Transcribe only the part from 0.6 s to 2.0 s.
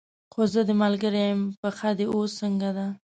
دې ملګرې یم، پښه